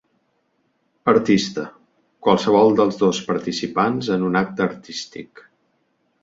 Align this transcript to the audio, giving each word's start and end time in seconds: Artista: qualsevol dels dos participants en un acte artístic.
Artista: 1.11 1.65
qualsevol 2.27 2.73
dels 2.79 2.97
dos 3.03 3.19
participants 3.27 4.09
en 4.17 4.27
un 4.31 4.41
acte 4.41 4.67
artístic. 4.67 5.45